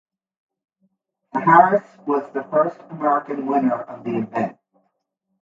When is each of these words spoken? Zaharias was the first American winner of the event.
Zaharias 1.31 1.99
was 2.07 2.23
the 2.33 2.41
first 2.45 2.79
American 2.89 3.45
winner 3.45 3.81
of 3.83 4.03
the 4.03 4.17
event. 4.17 4.57